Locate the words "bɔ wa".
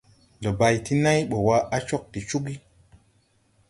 1.29-1.57